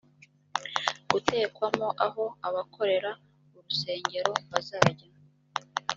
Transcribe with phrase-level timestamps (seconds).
[1.09, 3.11] gutekwamo aho abakorera
[3.57, 5.07] urusengero bazajya